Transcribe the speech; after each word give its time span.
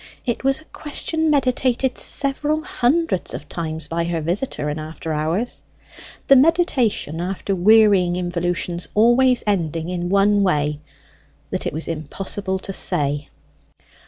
It 0.25 0.43
was 0.43 0.59
a 0.59 0.65
question 0.65 1.29
meditated 1.29 1.95
several 1.95 2.63
hundreds 2.63 3.35
of 3.35 3.47
times 3.47 3.87
by 3.87 4.05
her 4.05 4.19
visitor 4.19 4.67
in 4.67 4.79
after 4.79 5.13
hours 5.13 5.61
the 6.27 6.35
meditation, 6.35 7.21
after 7.21 7.55
wearying 7.55 8.15
involutions, 8.15 8.87
always 8.95 9.43
ending 9.45 9.89
in 9.89 10.09
one 10.09 10.41
way, 10.41 10.79
that 11.51 11.67
it 11.67 11.73
was 11.73 11.87
impossible 11.87 12.57
to 12.57 12.73
say. 12.73 13.29